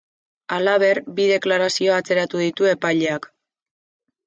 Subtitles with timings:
[0.55, 3.31] Halaber, bi deklarazio atzeratu ditu epaileak.